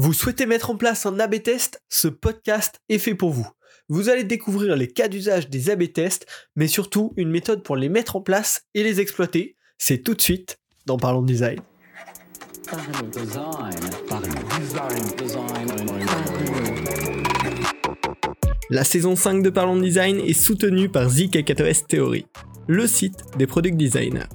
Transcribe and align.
Vous 0.00 0.12
souhaitez 0.12 0.46
mettre 0.46 0.70
en 0.70 0.76
place 0.76 1.06
un 1.06 1.18
AB 1.18 1.42
test? 1.42 1.82
Ce 1.88 2.06
podcast 2.06 2.78
est 2.88 2.98
fait 2.98 3.16
pour 3.16 3.32
vous. 3.32 3.48
Vous 3.88 4.08
allez 4.08 4.22
découvrir 4.22 4.76
les 4.76 4.86
cas 4.86 5.08
d'usage 5.08 5.50
des 5.50 5.70
AB 5.70 5.92
tests, 5.92 6.24
mais 6.54 6.68
surtout 6.68 7.12
une 7.16 7.30
méthode 7.30 7.64
pour 7.64 7.74
les 7.74 7.88
mettre 7.88 8.14
en 8.14 8.20
place 8.20 8.62
et 8.74 8.84
les 8.84 9.00
exploiter. 9.00 9.56
C'est 9.76 10.04
tout 10.04 10.14
de 10.14 10.20
suite 10.20 10.60
dans 10.86 10.98
Parlons 10.98 11.22
Design. 11.22 11.58
La 18.70 18.84
saison 18.84 19.16
5 19.16 19.42
de 19.42 19.50
Parlons 19.50 19.80
Design 19.80 20.20
est 20.20 20.40
soutenue 20.40 20.88
par 20.88 21.08
ZK4S 21.08 21.86
Theory, 21.88 22.24
le 22.68 22.86
site 22.86 23.18
des 23.36 23.48
product 23.48 23.76
designers. 23.76 24.28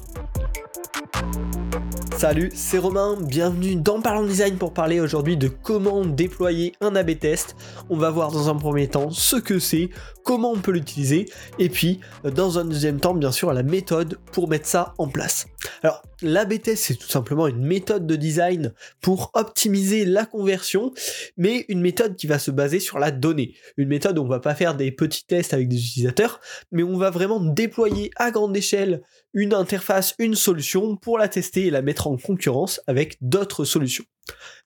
Salut, 2.17 2.51
c'est 2.55 2.77
Romain, 2.77 3.17
bienvenue 3.19 3.75
dans 3.75 3.99
Parlons 3.99 4.25
Design 4.25 4.57
pour 4.57 4.73
parler 4.73 5.01
aujourd'hui 5.01 5.35
de 5.35 5.49
comment 5.49 6.05
déployer 6.05 6.73
un 6.79 6.95
AB 6.95 7.19
test. 7.19 7.57
On 7.89 7.97
va 7.97 8.11
voir 8.11 8.31
dans 8.31 8.49
un 8.49 8.55
premier 8.55 8.87
temps 8.87 9.09
ce 9.09 9.35
que 9.35 9.59
c'est, 9.59 9.89
comment 10.23 10.51
on 10.51 10.59
peut 10.59 10.71
l'utiliser, 10.71 11.25
et 11.59 11.67
puis 11.67 11.99
dans 12.23 12.59
un 12.59 12.65
deuxième 12.65 13.01
temps, 13.01 13.13
bien 13.13 13.33
sûr, 13.33 13.51
la 13.51 13.63
méthode 13.63 14.19
pour 14.31 14.47
mettre 14.47 14.67
ça 14.67 14.93
en 14.97 15.07
place. 15.07 15.47
Alors, 15.81 16.01
l'AB 16.21 16.61
test, 16.61 16.83
c'est 16.83 16.95
tout 16.95 17.07
simplement 17.07 17.47
une 17.47 17.65
méthode 17.65 18.07
de 18.07 18.15
design 18.15 18.73
pour 19.01 19.31
optimiser 19.33 20.05
la 20.05 20.25
conversion, 20.25 20.93
mais 21.37 21.65
une 21.69 21.81
méthode 21.81 22.15
qui 22.15 22.27
va 22.27 22.39
se 22.39 22.51
baser 22.51 22.79
sur 22.79 22.99
la 22.99 23.11
donnée. 23.11 23.55
Une 23.77 23.89
méthode 23.89 24.17
où 24.17 24.23
on 24.23 24.27
va 24.27 24.39
pas 24.39 24.55
faire 24.55 24.75
des 24.75 24.91
petits 24.91 25.25
tests 25.25 25.53
avec 25.53 25.67
des 25.67 25.77
utilisateurs, 25.77 26.39
mais 26.71 26.83
on 26.83 26.97
va 26.97 27.09
vraiment 27.09 27.39
déployer 27.39 28.11
à 28.15 28.31
grande 28.31 28.55
échelle 28.55 29.01
une 29.33 29.53
interface, 29.53 30.15
une 30.19 30.35
solution 30.35 30.95
pour 30.95 31.17
la 31.17 31.27
tester 31.27 31.67
et 31.67 31.71
la 31.71 31.81
mettre 31.81 32.07
en 32.07 32.17
concurrence 32.17 32.81
avec 32.87 33.17
d'autres 33.21 33.65
solutions. 33.65 34.05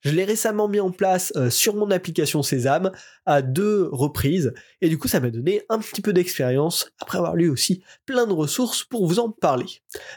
Je 0.02 0.11
l'ai 0.11 0.25
récemment 0.25 0.67
mis 0.67 0.79
en 0.79 0.91
place 0.91 1.34
euh, 1.35 1.49
sur 1.49 1.75
mon 1.75 1.89
application 1.91 2.43
Sésame 2.43 2.91
à 3.25 3.41
deux 3.41 3.89
reprises 3.91 4.53
et 4.81 4.89
du 4.89 4.97
coup 4.97 5.08
ça 5.08 5.19
m'a 5.19 5.31
donné 5.31 5.64
un 5.69 5.80
petit 5.80 6.02
peu 6.02 6.14
d'expérience 6.14 6.91
après 6.99 7.17
avoir 7.17 7.36
lu 7.36 7.49
aussi 7.49 7.83
plein 8.05 8.27
de 8.27 8.33
ressources 8.33 8.83
pour 8.83 9.08
vous 9.08 9.19
en 9.19 9.31
parler. 9.31 9.66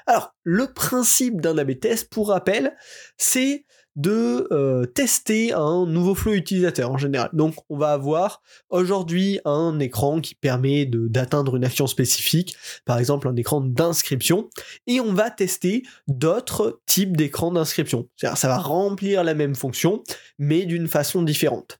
Alors 0.07 0.35
le 0.43 0.73
principe 0.73 1.41
d'un 1.41 1.57
AB 1.57 1.81
test 1.81 2.11
pour 2.11 2.29
rappel 2.29 2.77
c'est 3.17 3.65
de 3.97 4.47
euh, 4.53 4.87
tester 4.87 5.53
un 5.53 5.87
nouveau 5.87 6.15
flow 6.15 6.33
utilisateur 6.33 6.91
en 6.91 6.99
général. 6.99 7.31
Donc 7.33 7.55
on 7.69 7.77
va 7.77 7.93
avoir 7.93 8.43
aujourd'hui 8.69 9.41
un 9.45 9.79
écran 9.81 10.21
qui 10.21 10.35
permet 10.35 10.87
d'atteindre 10.87 11.57
une 11.57 11.65
action 11.65 11.87
spécifique, 11.87 12.57
par 12.85 12.99
exemple 12.99 13.29
un 13.29 13.37
écran 13.37 13.61
d'inscription, 13.61 14.49
et 14.87 15.01
on 15.01 15.13
va 15.13 15.31
tester 15.31 15.83
d'autres 16.07 16.81
types 16.87 17.17
d'écrans 17.17 17.51
d'inscription. 17.51 18.09
C'est-à-dire 18.17 18.39
ça 18.39 18.49
va 18.49 18.59
remplir 18.59 19.25
la 19.25 19.35
même 19.35 19.55
fonction, 19.55 20.03
mais 20.39 20.67
d'une 20.67 20.89
façon 20.89 21.23
différente. 21.23 21.79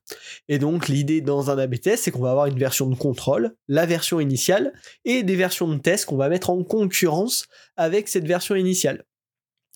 Et 0.49 0.59
donc 0.59 0.87
l'idée 0.87 1.21
dans 1.21 1.49
un 1.49 1.57
AB 1.57 1.79
test, 1.79 2.03
c'est 2.03 2.11
qu'on 2.11 2.21
va 2.21 2.31
avoir 2.31 2.47
une 2.47 2.59
version 2.59 2.87
de 2.87 2.95
contrôle, 2.95 3.55
la 3.67 3.85
version 3.85 4.19
initiale, 4.19 4.73
et 5.05 5.23
des 5.23 5.35
versions 5.35 5.67
de 5.67 5.77
test 5.77 6.05
qu'on 6.05 6.17
va 6.17 6.29
mettre 6.29 6.49
en 6.49 6.63
concurrence 6.63 7.45
avec 7.77 8.07
cette 8.07 8.27
version 8.27 8.55
initiale 8.55 9.05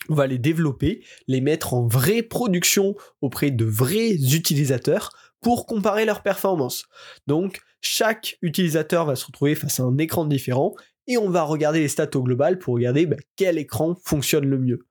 on 0.10 0.14
va 0.14 0.28
les 0.28 0.38
développer, 0.38 1.04
les 1.28 1.42
mettre 1.42 1.74
en 1.74 1.88
vraie 1.88 2.22
production 2.22 2.96
auprès 3.22 3.52
de 3.52 3.66
vrais 3.66 4.12
utilisateurs 4.12 5.12
pour 5.42 5.66
comparer 5.66 6.06
leurs 6.06 6.22
performances. 6.22 6.86
Donc 7.28 7.62
chaque 7.82 8.38
utilisateur 8.42 9.06
va 9.06 9.16
se 9.16 9.26
retrouver 9.26 9.56
face 9.56 9.80
à 9.80 9.84
un 9.84 9.98
écran 9.98 10.26
différent 10.26 10.74
et 11.08 11.18
on 11.18 11.30
va 11.30 11.44
regarder 11.44 11.80
les 11.80 11.88
stats 11.88 12.10
au 12.16 12.24
global 12.24 12.58
pour 12.58 12.76
regarder 12.76 13.06
bah, 13.06 13.18
quel 13.36 13.58
écran 13.58 13.96
fonctionne 14.04 14.46
le 14.46 14.58
mieux. 14.58 14.88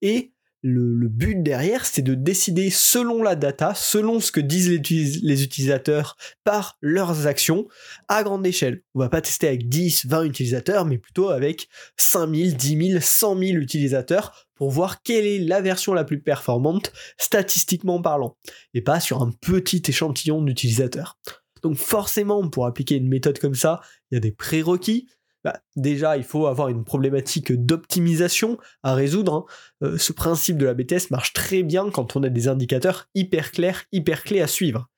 Et 0.00 0.32
le, 0.62 1.08
but 1.08 1.42
derrière, 1.42 1.86
c'est 1.86 2.02
de 2.02 2.14
décider 2.14 2.70
selon 2.70 3.22
la 3.22 3.36
data, 3.36 3.74
selon 3.74 4.20
ce 4.20 4.32
que 4.32 4.40
disent 4.40 4.68
les, 4.68 5.42
utilisateurs 5.42 6.16
par 6.44 6.76
leurs 6.80 7.26
actions 7.26 7.68
à 8.08 8.22
grande 8.22 8.46
échelle. 8.46 8.82
On 8.94 9.00
va 9.00 9.08
pas 9.08 9.20
tester 9.20 9.48
avec 9.48 9.68
10, 9.68 10.06
20 10.06 10.24
utilisateurs, 10.24 10.84
mais 10.84 10.98
plutôt 10.98 11.28
avec 11.28 11.68
5000, 11.96 12.56
10 12.56 12.88
000, 12.90 13.00
100 13.00 13.38
000 13.38 13.58
utilisateurs 13.58 14.48
pour 14.54 14.70
voir 14.70 15.02
quelle 15.02 15.26
est 15.26 15.38
la 15.38 15.60
version 15.60 15.94
la 15.94 16.04
plus 16.04 16.20
performante 16.20 16.92
statistiquement 17.16 18.02
parlant, 18.02 18.36
et 18.74 18.82
pas 18.82 18.98
sur 18.98 19.22
un 19.22 19.30
petit 19.30 19.82
échantillon 19.86 20.42
d'utilisateurs. 20.42 21.16
Donc 21.62 21.76
forcément, 21.76 22.48
pour 22.48 22.66
appliquer 22.66 22.96
une 22.96 23.08
méthode 23.08 23.38
comme 23.38 23.54
ça, 23.54 23.80
il 24.10 24.14
y 24.14 24.18
a 24.18 24.20
des 24.20 24.32
prérequis, 24.32 25.08
bah, 25.48 25.62
déjà, 25.76 26.18
il 26.18 26.24
faut 26.24 26.46
avoir 26.46 26.68
une 26.68 26.84
problématique 26.84 27.52
d'optimisation 27.52 28.58
à 28.82 28.94
résoudre. 28.94 29.32
Hein. 29.32 29.44
Euh, 29.82 29.96
ce 29.96 30.12
principe 30.12 30.58
de 30.58 30.66
la 30.66 30.74
BTS 30.74 31.10
marche 31.10 31.32
très 31.32 31.62
bien 31.62 31.88
quand 31.90 32.16
on 32.16 32.22
a 32.22 32.28
des 32.28 32.48
indicateurs 32.48 33.08
hyper 33.14 33.50
clairs, 33.50 33.84
hyper 33.90 34.24
clés 34.24 34.42
à 34.42 34.46
suivre. 34.46 34.90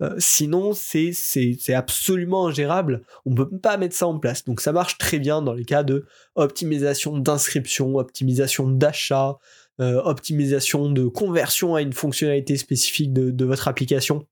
Euh, 0.00 0.14
sinon, 0.16 0.72
c'est 0.72 1.74
absolument 1.74 2.46
ingérable. 2.46 3.02
On 3.26 3.32
ne 3.32 3.36
peut 3.36 3.58
pas 3.58 3.76
mettre 3.76 3.94
ça 3.94 4.06
en 4.06 4.18
place. 4.18 4.42
Donc 4.46 4.62
ça 4.62 4.72
marche 4.72 4.96
très 4.96 5.18
bien 5.18 5.42
dans 5.42 5.52
les 5.52 5.66
cas 5.66 5.82
de 5.82 6.06
optimisation 6.34 7.18
d'inscription, 7.18 7.96
optimisation 7.96 8.70
d'achat, 8.70 9.36
euh, 9.82 10.00
optimisation 10.02 10.90
de 10.90 11.04
conversion 11.08 11.74
à 11.74 11.82
une 11.82 11.92
fonctionnalité 11.92 12.56
spécifique 12.56 13.12
de, 13.12 13.44
votre 13.44 13.68
application. 13.68 14.26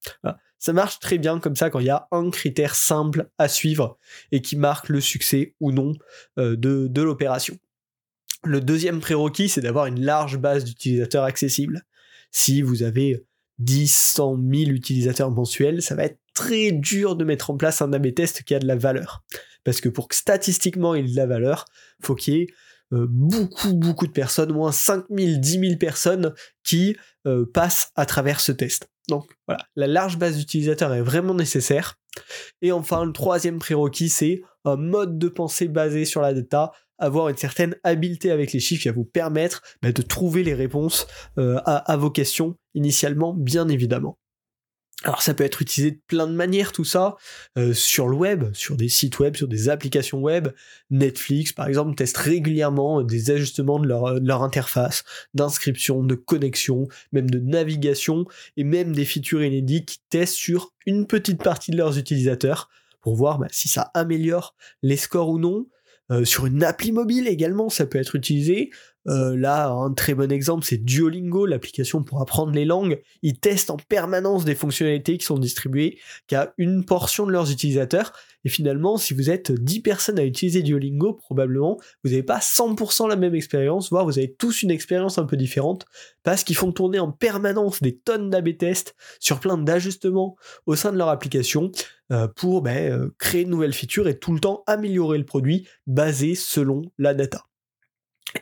Ça 0.59 0.73
marche 0.73 0.99
très 0.99 1.19
bien 1.19 1.39
comme 1.39 1.57
ça 1.57 1.71
quand 1.71 1.79
il 1.79 1.87
y 1.87 1.91
a 1.91 2.09
un 2.11 2.31
critère 2.31 2.75
simple 2.75 3.31
à 3.39 3.49
suivre 3.49 3.99
et 4.33 4.43
qui 4.43 4.57
marque 4.57 4.89
le 4.89 5.01
succès 5.01 5.55
ou 5.61 5.73
non 5.73 5.93
euh, 6.39 6.57
de, 6.57 7.03
l'opération. 7.03 7.57
Le 8.45 8.61
deuxième 8.61 9.01
prérequis, 9.01 9.49
c'est 9.49 9.61
d'avoir 9.61 9.87
une 9.87 10.01
large 10.01 10.39
base 10.39 10.65
d'utilisateurs 10.65 11.25
accessibles. 11.25 11.83
Si 12.31 12.63
vous 12.63 12.83
avez 12.83 13.25
10, 13.59 13.93
100 13.93 14.37
000 14.37 14.71
utilisateurs 14.71 15.31
mensuels, 15.31 15.83
ça 15.83 15.95
va 15.95 16.05
être 16.05 16.19
très 16.35 16.73
dur 16.73 17.17
de 17.17 17.25
mettre 17.25 17.51
en 17.51 17.57
place 17.57 17.83
un 17.83 17.93
AB 17.93 18.15
test 18.15 18.43
qui 18.43 18.55
a 18.55 18.59
de 18.59 18.67
la 18.67 18.77
valeur. 18.77 19.25
Parce 19.65 19.81
que 19.81 19.89
pour 19.89 20.09
que 20.09 20.15
statistiquement 20.15 20.95
il 20.95 21.07
ait 21.07 21.11
de 21.11 21.17
la 21.17 21.27
valeur, 21.27 21.65
faut 22.01 22.15
qu'il 22.15 22.35
y 22.35 22.37
ait 22.43 22.47
euh, 22.93 23.07
beaucoup, 23.09 23.75
beaucoup 23.75 24.07
de 24.07 24.13
personnes, 24.13 24.53
moins 24.53 24.73
5 24.73 25.05
000, 25.11 25.39
10 25.39 25.51
000 25.61 25.77
personnes 25.77 26.35
qui 26.65 26.97
euh, 27.27 27.45
passent 27.53 27.93
à 27.97 28.07
travers 28.07 28.41
ce 28.41 28.53
test. 28.53 28.89
Donc 29.09 29.27
voilà, 29.47 29.65
la 29.77 29.87
large 29.87 30.19
base 30.19 30.37
d'utilisateurs 30.37 30.93
est 30.95 31.03
vraiment 31.03 31.35
nécessaire. 31.35 31.97
Et 32.63 32.73
enfin, 32.73 33.05
le 33.05 33.13
troisième 33.13 33.59
prérequis, 33.59 34.09
c'est 34.09 34.43
un 34.65 34.77
mode 34.77 35.19
de 35.19 35.29
pensée 35.29 35.69
basé 35.69 36.05
sur 36.05 36.21
la 36.21 36.35
data, 36.35 36.73
avoir 36.99 37.29
une 37.29 37.37
certaine 37.37 37.77
habileté 37.85 38.31
avec 38.31 38.53
les 38.53 38.61
chiffres 38.61 38.83
qui 38.83 38.89
va 38.89 38.95
vous 38.95 39.05
permettre 39.05 39.63
bah, 39.83 39.93
de 39.93 40.03
trouver 40.03 40.43
les 40.43 40.55
réponses 40.55 41.07
euh, 41.39 41.61
à, 41.65 41.97
vos 41.97 42.11
questions 42.11 42.57
initialement, 42.75 43.35
bien 43.35 43.69
évidemment. 43.69 44.19
Alors 45.05 45.23
ça 45.23 45.33
peut 45.33 45.45
être 45.45 45.63
utilisé 45.63 45.93
de 45.93 46.01
plein 46.09 46.27
de 46.27 46.33
manières 46.33 46.73
tout 46.73 46.85
ça, 46.85 47.17
euh, 47.57 47.73
sur 47.73 48.09
le 48.09 48.17
web, 48.17 48.53
sur 48.53 48.77
des 48.77 48.89
sites 48.89 49.21
web, 49.21 49.37
sur 49.37 49.47
des 49.47 49.69
applications 49.69 50.19
web. 50.19 50.49
Netflix 50.91 51.53
par 51.53 51.69
exemple 51.69 51.95
teste 51.95 52.17
régulièrement 52.17 53.03
des 53.03 53.31
ajustements 53.31 53.79
de 53.79 53.87
leur, 53.87 54.21
de 54.21 54.27
leur 54.27 54.43
interface, 54.43 55.05
d'inscription, 55.35 56.03
de 56.03 56.17
connexion, 56.17 56.89
même 57.13 57.31
de 57.31 57.39
navigation, 57.39 58.25
et 58.57 58.65
même 58.65 58.93
des 58.93 59.05
features 59.05 59.45
inédites 59.45 59.89
qui 59.89 60.01
testent 60.11 60.35
sur 60.35 60.75
une 60.85 61.07
petite 61.07 61.43
partie 61.45 61.71
de 61.71 61.77
leurs 61.77 61.97
utilisateurs 61.97 62.69
pour 63.01 63.15
voir 63.15 63.39
bah, 63.39 63.47
si 63.53 63.69
ça 63.69 63.93
améliore 63.95 64.57
les 64.83 64.97
scores 64.97 65.29
ou 65.29 65.39
non, 65.39 65.67
euh, 66.11 66.25
sur 66.25 66.47
une 66.47 66.63
appli 66.65 66.93
mobile 66.93 67.29
également, 67.29 67.69
ça 67.69 67.87
peut 67.87 67.99
être 67.99 68.17
utilisé. 68.17 68.71
Euh, 69.09 69.37
là, 69.37 69.71
un 69.71 69.93
très 69.93 70.15
bon 70.15 70.31
exemple, 70.31 70.67
c'est 70.67 70.85
Duolingo, 70.85 71.47
l'application 71.47 72.03
pour 72.03 72.21
apprendre 72.21 72.53
les 72.53 72.65
langues. 72.65 73.01
Ils 73.23 73.39
testent 73.39 73.71
en 73.71 73.77
permanence 73.77 74.45
des 74.45 74.55
fonctionnalités 74.55 75.17
qui 75.17 75.25
sont 75.25 75.39
distribuées 75.39 75.99
qu'à 76.27 76.53
une 76.59 76.85
portion 76.85 77.27
de 77.27 77.33
leurs 77.33 77.51
utilisateurs. 77.51 78.13
Et 78.45 78.51
finalement, 78.51 78.99
si 78.99 79.15
vous 79.15 79.31
êtes 79.31 79.51
10 79.51 79.81
personnes 79.81 80.19
à 80.19 80.25
utiliser 80.25 80.63
Duolingo, 80.63 81.15
probablement, 81.15 81.79
vous 82.05 82.11
n'avez 82.11 82.23
pas 82.23 82.39
100% 82.39 83.09
la 83.09 83.17
même 83.17 83.35
expérience, 83.35 83.91
voire 83.91 84.05
vous 84.05 84.19
avez 84.19 84.33
tous 84.33 84.63
une 84.63 84.71
expérience 84.71 85.19
un 85.19 85.25
peu 85.25 85.37
différente, 85.37 85.87
parce 86.23 86.45
qu'ils 86.45 86.57
font 86.57 86.73
tourner 86.73 86.99
en 86.99 87.11
permanence 87.11 87.83
des 87.83 87.97
tonnes 87.97 88.31
d'AB 88.31 88.57
tests 88.59 88.95
sur 89.21 89.41
plein 89.41 89.57
d'ajustements 89.57 90.37
au 90.67 90.77
sein 90.77 90.93
de 90.93 90.99
leur 90.99 91.09
application 91.09 91.73
pour 92.37 92.63
ben, 92.63 92.93
euh, 92.93 93.15
créer 93.19 93.45
de 93.45 93.51
nouvelles 93.51 93.75
features 93.75 94.09
et 94.09 94.19
tout 94.19 94.33
le 94.33 94.41
temps 94.41 94.63
améliorer 94.67 95.19
le 95.19 95.25
produit 95.25 95.67
basé 95.87 96.35
selon 96.35 96.83
la 96.99 97.15
data. 97.15 97.45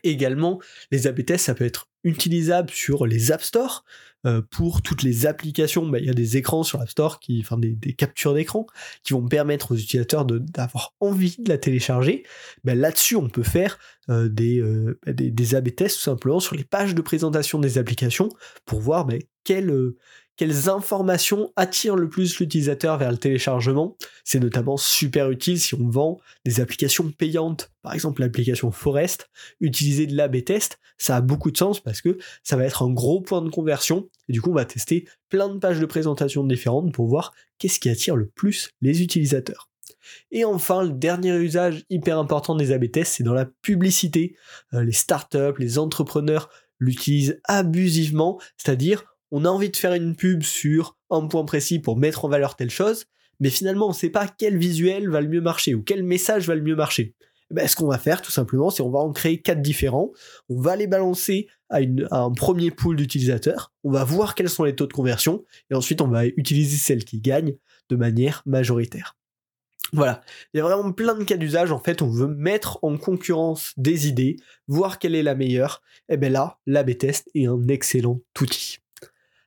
Également, 0.03 0.61
les 0.91 1.07
AB 1.07 1.25
tests, 1.25 1.47
ça 1.47 1.55
peut 1.55 1.65
être 1.65 1.89
utilisable 2.05 2.71
sur 2.71 3.07
les 3.07 3.33
App 3.33 3.43
Store. 3.43 3.85
Euh, 4.27 4.43
pour 4.51 4.83
toutes 4.83 5.03
les 5.03 5.27
applications, 5.27 5.87
bah, 5.87 6.01
il 6.01 6.07
y 6.07 6.11
a 6.11 6.15
des 6.15 6.37
écrans 6.37 6.65
sur 6.65 6.79
l'App 6.79 6.89
Store, 6.89 7.21
qui, 7.21 7.41
enfin 7.41 7.59
des, 7.59 7.77
captures 7.93 8.35
d'écran, 8.35 8.67
qui 9.05 9.13
vont 9.13 9.27
permettre 9.29 9.73
aux 9.73 9.77
utilisateurs 9.77 10.25
d'avoir 10.25 10.95
envie 10.99 11.37
de 11.39 11.49
la 11.49 11.59
télécharger. 11.59 12.25
Bah, 12.65 12.75
là-dessus, 12.75 13.15
on 13.15 13.29
peut 13.29 13.45
faire 13.45 13.79
euh, 14.11 14.29
des, 14.29 14.59
euh, 14.61 14.99
des, 15.07 15.75
tests 15.75 15.97
tout 15.97 16.03
simplement 16.03 16.41
sur 16.41 16.57
les 16.57 16.65
pages 16.65 16.95
de 16.95 17.03
présentation 17.03 17.61
des 17.61 17.79
applications 17.79 18.31
pour 18.65 18.81
voir 18.81 19.07
quelle, 19.45 19.73
quelles 20.37 20.69
informations 20.69 21.53
attirent 21.57 21.97
le 21.97 22.09
plus 22.09 22.39
l'utilisateur 22.39 22.99
vers 22.99 23.11
le 23.11 23.17
téléchargement. 23.17 23.97
C'est 24.25 24.41
notamment 24.41 24.77
super 24.77 25.31
utile 25.31 25.59
si 25.59 25.75
on 25.75 25.89
vend 25.89 26.21
des 26.45 26.61
applications 26.61 27.11
payantes, 27.11 27.71
par 27.83 27.95
exemple 27.95 28.21
l'application 28.21 28.71
Forest. 28.71 29.31
Utiliser 29.61 30.07
de 30.07 30.15
l'A-B 30.15 30.45
test, 30.45 30.79
ça 30.99 31.17
a 31.17 31.21
beaucoup 31.21 31.51
de 31.51 31.57
sens 31.57 31.81
parce 31.81 32.01
que 32.01 32.19
ça 32.43 32.57
va 32.57 32.65
être 32.65 32.83
un 32.83 32.93
gros 32.93 33.21
point 33.21 33.43
de 33.43 33.49
conversion. 33.49 34.09
Et 34.29 34.33
du 34.33 34.43
coup, 34.43 34.51
on 34.51 34.55
va 34.55 34.65
tester 34.65 35.09
plein 35.29 35.49
de 35.49 35.59
pages 35.59 35.81
de 35.81 35.87
présentation 35.87 36.45
différentes 36.45 36.93
pour 36.93 37.07
voir 37.07 37.33
qu'est-ce 37.59 37.81
qui 37.81 37.89
attire 37.89 38.17
le 38.17 38.27
plus 38.27 38.71
les 38.83 39.03
utilisateurs. 39.03 39.69
Et 40.31 40.45
enfin, 40.45 40.85
le 40.85 40.93
dernier 40.93 41.35
usage 41.37 41.85
hyper 41.91 42.19
important 42.19 42.55
des 42.55 42.73
A-B 42.73 42.91
tests, 42.91 43.15
c'est 43.17 43.25
dans 43.25 43.35
la 43.35 43.47
publicité. 43.63 44.37
Euh, 44.75 44.85
les 44.85 44.93
startups, 44.93 45.59
les 45.59 45.79
entrepreneurs 45.79 46.49
l'utilisent 46.79 47.41
abusivement, 47.45 48.41
c'est-à-dire 48.57 49.16
on 49.31 49.45
a 49.45 49.49
envie 49.49 49.71
de 49.71 49.77
faire 49.77 49.95
une 49.95 50.17
pub 50.17 50.43
sur 50.43 50.97
un 51.11 51.27
point 51.27 51.45
précis 51.45 51.79
pour 51.79 51.97
mettre 51.97 52.25
en 52.25 52.29
valeur 52.29 52.57
telle 52.57 52.71
chose, 52.71 53.07
mais 53.41 53.51
finalement 53.51 53.87
on 53.87 53.91
ne 53.91 53.95
sait 53.95 54.11
pas 54.11 54.29
quel 54.29 54.57
visuel 54.57 55.09
va 55.09 55.21
le 55.21 55.29
mieux 55.29 55.41
marcher 55.41 55.75
ou 55.75 55.83
quel 55.83 56.03
message 56.03 56.47
va 56.47 56.55
le 56.55 56.63
mieux 56.63 56.77
marcher. 56.77 57.15
Eh 57.51 57.55
ben, 57.55 57.69
ce 57.69 57.77
qu'on 57.77 57.87
va 57.87 57.99
faire 57.99 58.23
tout 58.23 58.33
simplement, 58.33 58.71
c'est 58.71 58.83
on 58.83 58.91
va 58.91 58.99
en 58.99 59.13
créer 59.13 59.41
quatre 59.41 59.63
différents, 59.63 60.11
on 60.49 60.61
va 60.61 60.75
les 60.75 60.89
balancer 60.89 61.47
à, 61.71 61.79
un 62.11 62.33
premier 62.33 62.71
pool 62.71 62.97
d'utilisateurs, 62.97 63.73
on 63.85 63.91
va 63.93 64.05
voir 64.05 64.35
quels 64.35 64.51
sont 64.51 64.65
les 64.65 64.75
taux 64.75 64.87
de 64.87 64.93
conversion, 64.93 65.45
et 65.71 65.75
ensuite 65.75 66.01
on 66.01 66.09
va 66.09 66.27
utiliser 66.27 66.77
celles 66.77 67.05
qui 67.05 67.21
gagnent 67.21 67.57
de 67.89 67.97
manière 67.97 68.43
majoritaire. 68.47 69.17
Voilà, 69.93 70.23
il 70.53 70.59
y 70.59 70.61
a 70.61 70.65
vraiment 70.65 70.91
plein 70.93 71.15
de 71.15 71.23
cas 71.23 71.37
d'usage. 71.37 71.71
En 71.71 71.79
fait, 71.79 72.03
on 72.03 72.09
veut 72.09 72.27
mettre 72.27 72.81
en 72.83 72.97
concurrence 72.97 73.73
des 73.77 74.09
idées, 74.09 74.37
voir 74.67 74.99
quelle 74.99 75.15
est 75.15 75.23
la 75.23 75.37
meilleure. 75.37 75.81
Et 76.09 76.17
bien 76.17 76.31
là, 76.31 76.59
l'A-B 76.67 76.99
test 76.99 77.31
est 77.37 77.47
un 77.47 77.69
excellent 77.69 78.21
outil. 78.41 78.79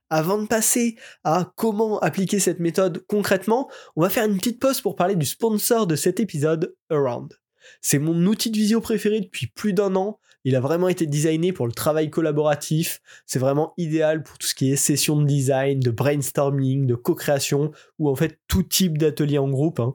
Avant 0.10 0.42
de 0.42 0.48
passer 0.48 0.98
à 1.24 1.52
comment 1.56 2.00
appliquer 2.00 2.40
cette 2.40 2.60
méthode 2.60 3.04
concrètement, 3.08 3.70
on 3.96 4.02
va 4.02 4.10
faire 4.10 4.26
une 4.26 4.38
petite 4.38 4.60
pause 4.60 4.82
pour 4.82 4.96
parler 4.96 5.16
du 5.16 5.26
sponsor 5.26 5.86
de 5.88 5.96
cet 5.96 6.20
épisode, 6.20 6.76
Around. 6.90 7.34
C'est 7.82 8.00
mon 8.00 8.26
outil 8.26 8.50
de 8.50 8.58
visio 8.58 8.82
préféré 8.82 9.22
depuis 9.22 9.48
plus 9.48 9.74
d'un 9.74 9.96
an. 9.96 10.20
Il 10.46 10.56
a 10.56 10.62
vraiment 10.62 10.88
été 10.88 11.06
designé 11.06 11.52
pour 11.52 11.68
le 11.68 11.74
travail 11.74 12.10
collaboratif. 12.10 13.02
C'est 13.26 13.40
vraiment 13.40 13.74
idéal 13.78 14.24
pour 14.24 14.38
tout 14.38 14.48
ce 14.48 14.56
qui 14.56 14.72
est 14.72 14.78
session 14.78 15.18
de 15.22 15.26
design, 15.26 15.80
de 15.80 15.92
brainstorming, 15.92 16.88
de 16.88 16.96
co-création 16.96 17.72
ou 18.00 18.10
en 18.10 18.16
fait 18.16 18.40
tout 18.48 18.64
type 18.64 18.98
d'atelier 18.98 19.38
en 19.38 19.50
groupe. 19.50 19.80
Hein. 19.80 19.94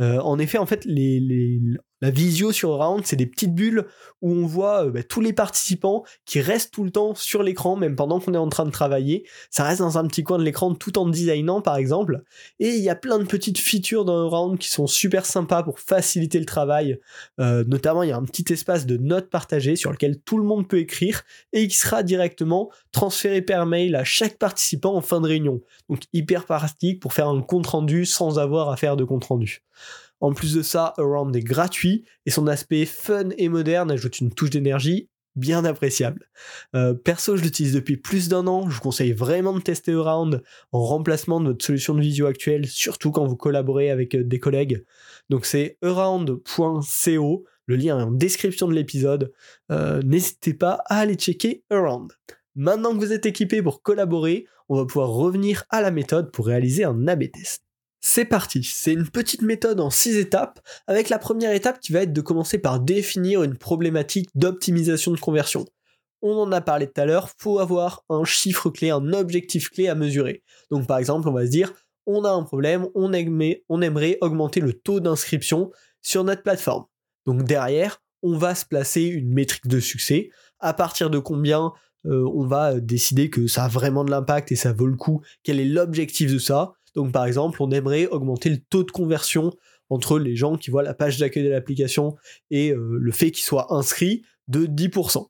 Euh, 0.00 0.18
en 0.20 0.38
effet, 0.38 0.58
en 0.58 0.66
fait, 0.66 0.84
les, 0.84 1.58
la 2.02 2.10
visio 2.10 2.52
sur 2.52 2.70
Round, 2.76 3.06
c'est 3.06 3.16
des 3.16 3.26
petites 3.26 3.54
bulles 3.54 3.86
où 4.20 4.30
on 4.30 4.46
voit 4.46 4.86
euh, 4.86 4.90
bah, 4.90 5.02
tous 5.02 5.20
les 5.20 5.32
participants 5.32 6.04
qui 6.24 6.40
restent 6.40 6.72
tout 6.72 6.84
le 6.84 6.90
temps 6.90 7.14
sur 7.14 7.42
l'écran, 7.42 7.76
même 7.76 7.96
pendant 7.96 8.20
qu'on 8.20 8.34
est 8.34 8.38
en 8.38 8.48
train 8.48 8.66
de 8.66 8.70
travailler. 8.70 9.26
Ça 9.50 9.64
reste 9.64 9.80
dans 9.80 9.96
un 9.96 10.06
petit 10.06 10.22
coin 10.22 10.38
de 10.38 10.42
l'écran 10.42 10.74
tout 10.74 10.98
en 10.98 11.08
designant, 11.08 11.60
par 11.62 11.76
exemple. 11.76 12.22
Et 12.58 12.70
il 12.70 12.82
y 12.82 12.90
a 12.90 12.94
plein 12.94 13.18
de 13.18 13.24
petites 13.24 13.58
features 13.58 14.04
dans 14.04 14.28
Round 14.28 14.58
qui 14.58 14.68
sont 14.68 14.86
super 14.86 15.24
sympas 15.24 15.62
pour 15.62 15.80
faciliter 15.80 16.38
le 16.38 16.44
travail. 16.44 16.98
Euh, 17.40 17.64
notamment, 17.66 18.02
il 18.02 18.10
y 18.10 18.12
a 18.12 18.16
un 18.16 18.24
petit 18.24 18.52
espace 18.52 18.86
de 18.86 18.96
notes 18.96 19.30
partagées 19.30 19.76
sur 19.76 19.90
lequel 19.90 20.20
tout 20.20 20.38
le 20.38 20.44
monde 20.44 20.68
peut 20.68 20.78
écrire 20.78 21.22
et 21.52 21.66
qui 21.66 21.76
sera 21.76 22.02
directement 22.02 22.70
transféré 22.92 23.40
par 23.42 23.66
mail 23.66 23.94
à 23.94 24.04
chaque 24.04 24.38
participant 24.38 24.94
en 24.94 25.00
fin 25.00 25.20
de 25.20 25.28
réunion. 25.28 25.60
Donc 25.88 26.02
hyper 26.12 26.44
pratique 26.44 27.00
pour 27.00 27.12
faire 27.12 27.28
un 27.28 27.40
compte 27.42 27.66
rendu 27.66 28.04
sans 28.04 28.38
avoir 28.38 28.70
à 28.70 28.76
faire 28.76 28.96
de 28.96 29.04
compte 29.04 29.24
rendu. 29.24 29.62
En 30.20 30.32
plus 30.32 30.54
de 30.54 30.62
ça, 30.62 30.94
Around 30.98 31.34
est 31.36 31.42
gratuit 31.42 32.04
et 32.24 32.30
son 32.30 32.46
aspect 32.46 32.86
fun 32.86 33.30
et 33.36 33.48
moderne 33.48 33.90
ajoute 33.90 34.20
une 34.20 34.32
touche 34.32 34.50
d'énergie 34.50 35.08
bien 35.36 35.64
appréciable. 35.64 36.28
Euh, 36.74 36.94
perso, 36.94 37.36
je 37.36 37.42
l'utilise 37.42 37.74
depuis 37.74 37.96
plus 37.96 38.28
d'un 38.28 38.46
an. 38.46 38.68
Je 38.68 38.76
vous 38.76 38.80
conseille 38.80 39.12
vraiment 39.12 39.52
de 39.52 39.60
tester 39.60 39.92
Around 39.92 40.42
en 40.72 40.84
remplacement 40.84 41.40
de 41.40 41.48
votre 41.48 41.64
solution 41.64 41.94
de 41.94 42.00
visio 42.00 42.26
actuelle, 42.26 42.66
surtout 42.66 43.12
quand 43.12 43.26
vous 43.26 43.36
collaborez 43.36 43.90
avec 43.90 44.14
euh, 44.14 44.24
des 44.24 44.40
collègues. 44.40 44.84
Donc 45.28 45.46
c'est 45.46 45.78
around.co. 45.82 47.44
Le 47.66 47.76
lien 47.76 47.98
est 47.98 48.02
en 48.02 48.12
description 48.12 48.68
de 48.68 48.74
l'épisode. 48.74 49.32
Euh, 49.70 50.00
n'hésitez 50.02 50.54
pas 50.54 50.82
à 50.86 51.00
aller 51.00 51.14
checker 51.14 51.64
Around. 51.70 52.12
Maintenant 52.54 52.94
que 52.94 52.98
vous 52.98 53.12
êtes 53.12 53.26
équipé 53.26 53.60
pour 53.62 53.82
collaborer, 53.82 54.46
on 54.68 54.76
va 54.76 54.86
pouvoir 54.86 55.10
revenir 55.10 55.64
à 55.70 55.80
la 55.80 55.90
méthode 55.90 56.32
pour 56.32 56.46
réaliser 56.46 56.84
un 56.84 57.06
A-B 57.06 57.30
test. 57.32 57.65
C'est 58.08 58.24
parti, 58.24 58.62
c'est 58.62 58.92
une 58.92 59.08
petite 59.08 59.42
méthode 59.42 59.80
en 59.80 59.90
6 59.90 60.16
étapes, 60.18 60.60
avec 60.86 61.08
la 61.08 61.18
première 61.18 61.50
étape 61.50 61.80
qui 61.80 61.92
va 61.92 62.02
être 62.02 62.12
de 62.12 62.20
commencer 62.20 62.56
par 62.56 62.78
définir 62.78 63.42
une 63.42 63.58
problématique 63.58 64.30
d'optimisation 64.36 65.10
de 65.10 65.18
conversion. 65.18 65.66
On 66.22 66.34
en 66.34 66.52
a 66.52 66.60
parlé 66.60 66.86
tout 66.86 67.00
à 67.00 67.04
l'heure, 67.04 67.30
faut 67.36 67.58
avoir 67.58 68.04
un 68.08 68.22
chiffre 68.22 68.70
clé, 68.70 68.90
un 68.90 69.12
objectif 69.12 69.70
clé 69.70 69.88
à 69.88 69.96
mesurer. 69.96 70.44
Donc 70.70 70.86
par 70.86 70.98
exemple, 70.98 71.28
on 71.28 71.32
va 71.32 71.46
se 71.46 71.50
dire, 71.50 71.74
on 72.06 72.22
a 72.24 72.30
un 72.30 72.44
problème, 72.44 72.86
on, 72.94 73.12
aimerait 73.12 74.18
augmenter 74.20 74.60
le 74.60 74.72
taux 74.72 75.00
d'inscription 75.00 75.72
sur 76.00 76.22
notre 76.22 76.44
plateforme. 76.44 76.84
Donc 77.26 77.42
derrière, 77.42 78.00
on 78.22 78.38
va 78.38 78.54
se 78.54 78.64
placer 78.64 79.02
une 79.02 79.32
métrique 79.32 79.66
de 79.66 79.80
succès, 79.80 80.30
à 80.60 80.74
partir 80.74 81.10
de 81.10 81.18
combien 81.18 81.72
euh, 82.06 82.24
on 82.32 82.46
va 82.46 82.78
décider 82.78 83.30
que 83.30 83.48
ça 83.48 83.64
a 83.64 83.68
vraiment 83.68 84.04
de 84.04 84.12
l'impact 84.12 84.52
et 84.52 84.56
ça 84.56 84.72
vaut 84.72 84.86
le 84.86 84.96
coup, 84.96 85.22
quel 85.42 85.58
est 85.58 85.64
l'objectif 85.64 86.32
de 86.32 86.38
ça, 86.38 86.74
donc 86.96 87.12
par 87.12 87.26
exemple, 87.26 87.62
on 87.62 87.70
aimerait 87.70 88.06
augmenter 88.06 88.48
le 88.48 88.58
taux 88.58 88.82
de 88.82 88.90
conversion 88.90 89.52
entre 89.90 90.18
les 90.18 90.34
gens 90.34 90.56
qui 90.56 90.70
voient 90.70 90.82
la 90.82 90.94
page 90.94 91.18
d'accueil 91.18 91.44
de 91.44 91.50
l'application 91.50 92.16
et 92.50 92.72
euh, 92.72 92.98
le 92.98 93.12
fait 93.12 93.30
qu'ils 93.30 93.44
soient 93.44 93.72
inscrits 93.72 94.22
de 94.48 94.66
10%. 94.66 95.26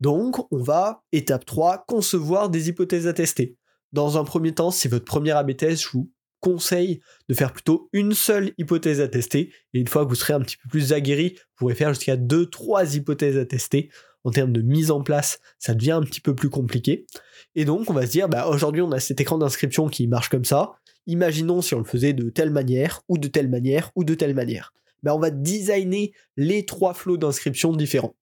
Donc 0.00 0.46
on 0.52 0.62
va, 0.62 1.02
étape 1.12 1.44
3, 1.44 1.84
concevoir 1.88 2.50
des 2.50 2.68
hypothèses 2.68 3.06
à 3.06 3.12
tester. 3.12 3.56
Dans 3.92 4.18
un 4.18 4.24
premier 4.24 4.54
temps, 4.54 4.70
si 4.70 4.88
votre 4.88 5.04
première 5.04 5.38
AB 5.38 5.56
test, 5.56 5.82
je 5.82 5.88
vous 5.94 6.12
conseille 6.40 7.00
de 7.28 7.34
faire 7.34 7.52
plutôt 7.52 7.88
une 7.92 8.12
seule 8.12 8.52
hypothèse 8.58 9.00
à 9.00 9.08
tester. 9.08 9.52
Et 9.72 9.80
une 9.80 9.88
fois 9.88 10.04
que 10.04 10.10
vous 10.10 10.14
serez 10.14 10.34
un 10.34 10.40
petit 10.40 10.56
peu 10.56 10.68
plus 10.68 10.92
aguerri, 10.92 11.34
vous 11.36 11.56
pourrez 11.56 11.74
faire 11.74 11.92
jusqu'à 11.92 12.16
2-3 12.16 12.96
hypothèses 12.96 13.38
à 13.38 13.46
tester. 13.46 13.90
En 14.22 14.30
termes 14.30 14.52
de 14.52 14.60
mise 14.60 14.90
en 14.90 15.02
place, 15.02 15.40
ça 15.58 15.74
devient 15.74 15.92
un 15.92 16.02
petit 16.02 16.20
peu 16.20 16.34
plus 16.34 16.50
compliqué. 16.50 17.06
Et 17.54 17.64
donc 17.64 17.88
on 17.90 17.94
va 17.94 18.06
se 18.06 18.12
dire, 18.12 18.28
bah, 18.28 18.46
aujourd'hui 18.48 18.82
on 18.82 18.92
a 18.92 19.00
cet 19.00 19.20
écran 19.20 19.38
d'inscription 19.38 19.88
qui 19.88 20.06
marche 20.06 20.28
comme 20.28 20.44
ça 20.44 20.72
imaginons 21.06 21.62
si 21.62 21.74
on 21.74 21.78
le 21.78 21.84
faisait 21.84 22.12
de 22.12 22.30
telle 22.30 22.50
manière, 22.50 23.02
ou 23.08 23.18
de 23.18 23.28
telle 23.28 23.48
manière, 23.48 23.90
ou 23.94 24.04
de 24.04 24.14
telle 24.14 24.34
manière. 24.34 24.72
Ben, 25.02 25.12
on 25.12 25.18
va 25.18 25.30
designer 25.30 26.12
les 26.36 26.66
trois 26.66 26.94
flots 26.94 27.16
d'inscription 27.16 27.72
différents. 27.72 28.14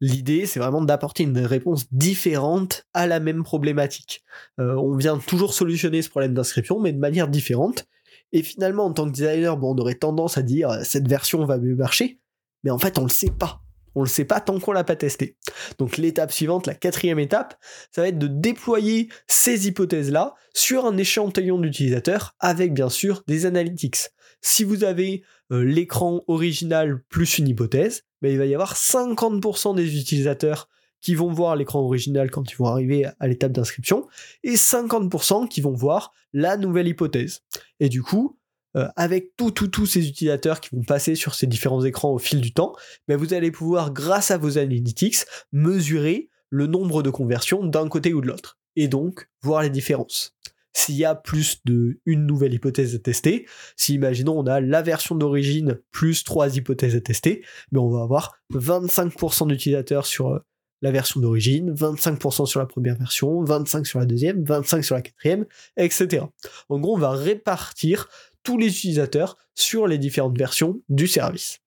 L'idée, 0.00 0.46
c'est 0.46 0.60
vraiment 0.60 0.82
d'apporter 0.82 1.22
une 1.22 1.38
réponse 1.38 1.86
différente 1.92 2.84
à 2.94 3.06
la 3.06 3.20
même 3.20 3.42
problématique. 3.42 4.22
Euh, 4.60 4.74
on 4.74 4.96
vient 4.96 5.18
toujours 5.18 5.54
solutionner 5.54 6.02
ce 6.02 6.10
problème 6.10 6.34
d'inscription, 6.34 6.80
mais 6.80 6.92
de 6.92 6.98
manière 6.98 7.28
différente. 7.28 7.86
Et 8.32 8.42
finalement, 8.42 8.84
en 8.84 8.92
tant 8.92 9.06
que 9.06 9.12
designer, 9.12 9.56
on 9.62 9.78
aurait 9.78 9.94
tendance 9.94 10.36
à 10.36 10.42
dire 10.42 10.70
cette 10.82 11.08
version 11.08 11.44
va 11.46 11.58
mieux 11.58 11.76
marcher, 11.76 12.18
mais 12.64 12.70
en 12.70 12.78
fait, 12.78 12.98
on 12.98 13.04
le 13.04 13.08
sait 13.08 13.30
pas. 13.30 13.63
On 13.94 14.02
le 14.02 14.08
sait 14.08 14.24
pas 14.24 14.40
tant 14.40 14.58
qu'on 14.60 14.72
l'a 14.72 14.84
pas 14.84 14.96
testé. 14.96 15.36
Donc 15.78 15.96
l'étape 15.96 16.32
suivante, 16.32 16.66
la 16.66 16.74
quatrième 16.74 17.18
étape, 17.18 17.56
ça 17.92 18.02
va 18.02 18.08
être 18.08 18.18
de 18.18 18.26
déployer 18.26 19.08
ces 19.26 19.68
hypothèses-là 19.68 20.34
sur 20.52 20.86
un 20.86 20.96
échantillon 20.96 21.58
d'utilisateurs 21.58 22.34
avec 22.40 22.74
bien 22.74 22.88
sûr 22.88 23.22
des 23.26 23.46
analytics. 23.46 24.10
Si 24.40 24.64
vous 24.64 24.84
avez 24.84 25.22
euh, 25.52 25.64
l'écran 25.64 26.22
original 26.26 27.02
plus 27.08 27.38
une 27.38 27.48
hypothèse, 27.48 28.02
ben, 28.20 28.30
il 28.32 28.38
va 28.38 28.46
y 28.46 28.54
avoir 28.54 28.74
50% 28.74 29.74
des 29.74 29.98
utilisateurs 29.98 30.68
qui 31.00 31.14
vont 31.14 31.32
voir 31.32 31.54
l'écran 31.54 31.80
original 31.80 32.30
quand 32.30 32.50
ils 32.50 32.56
vont 32.56 32.66
arriver 32.66 33.06
à 33.20 33.28
l'étape 33.28 33.52
d'inscription 33.52 34.06
et 34.42 34.54
50% 34.54 35.48
qui 35.48 35.60
vont 35.60 35.74
voir 35.74 36.12
la 36.32 36.56
nouvelle 36.56 36.88
hypothèse. 36.88 37.42
Et 37.78 37.90
du 37.90 38.02
coup, 38.02 38.38
euh, 38.76 38.88
avec 38.96 39.36
tous 39.36 39.50
tous 39.52 39.86
ces 39.86 40.08
utilisateurs 40.08 40.60
qui 40.60 40.74
vont 40.74 40.82
passer 40.82 41.14
sur 41.14 41.34
ces 41.34 41.46
différents 41.46 41.84
écrans 41.84 42.10
au 42.10 42.18
fil 42.18 42.40
du 42.40 42.52
temps, 42.52 42.74
ben 43.08 43.16
vous 43.16 43.34
allez 43.34 43.50
pouvoir, 43.50 43.92
grâce 43.92 44.30
à 44.30 44.38
vos 44.38 44.58
analytics, 44.58 45.18
mesurer 45.52 46.28
le 46.50 46.66
nombre 46.66 47.02
de 47.02 47.10
conversions 47.10 47.64
d'un 47.64 47.88
côté 47.88 48.14
ou 48.14 48.20
de 48.20 48.26
l'autre, 48.26 48.58
et 48.76 48.88
donc 48.88 49.28
voir 49.42 49.62
les 49.62 49.70
différences. 49.70 50.36
S'il 50.76 50.96
y 50.96 51.04
a 51.04 51.14
plus 51.14 51.60
de 51.64 52.00
une 52.04 52.26
nouvelle 52.26 52.52
hypothèse 52.52 52.96
à 52.96 52.98
tester, 52.98 53.46
si 53.76 53.94
imaginons 53.94 54.36
on 54.36 54.46
a 54.46 54.60
la 54.60 54.82
version 54.82 55.14
d'origine 55.14 55.78
plus 55.92 56.24
trois 56.24 56.56
hypothèses 56.56 56.96
à 56.96 57.00
tester, 57.00 57.42
mais 57.70 57.78
ben, 57.78 57.82
on 57.82 57.90
va 57.90 58.02
avoir 58.02 58.34
25% 58.52 59.46
d'utilisateurs 59.46 60.04
sur 60.04 60.30
euh, 60.30 60.38
la 60.82 60.90
version 60.90 61.20
d'origine, 61.20 61.72
25% 61.72 62.46
sur 62.46 62.60
la 62.60 62.66
première 62.66 62.96
version, 62.96 63.42
25% 63.44 63.84
sur 63.84 64.00
la 64.00 64.06
deuxième, 64.06 64.42
25% 64.42 64.82
sur 64.82 64.96
la 64.96 65.02
quatrième, 65.02 65.46
etc. 65.76 66.26
En 66.68 66.78
gros, 66.80 66.96
on 66.96 66.98
va 66.98 67.12
répartir 67.12 68.08
tous 68.44 68.56
les 68.56 68.68
utilisateurs 68.68 69.36
sur 69.54 69.88
les 69.88 69.98
différentes 69.98 70.38
versions 70.38 70.80
du 70.88 71.08
service. 71.08 71.60